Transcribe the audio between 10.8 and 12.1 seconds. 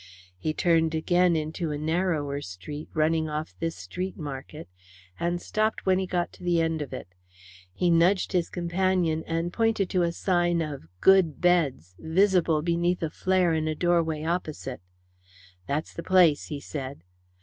"Good Beds,"